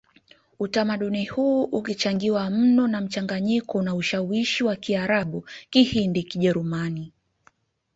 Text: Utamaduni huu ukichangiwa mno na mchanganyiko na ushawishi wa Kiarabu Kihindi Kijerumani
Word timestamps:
Utamaduni 0.59 1.25
huu 1.25 1.63
ukichangiwa 1.63 2.49
mno 2.49 2.87
na 2.87 3.01
mchanganyiko 3.01 3.81
na 3.81 3.95
ushawishi 3.95 4.63
wa 4.63 4.75
Kiarabu 4.75 5.47
Kihindi 5.69 6.23
Kijerumani 6.23 7.11